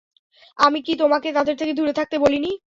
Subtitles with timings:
[0.59, 2.51] আমি কি তোমাকে তাদের থেকে দূরে থাকতে বলিনি?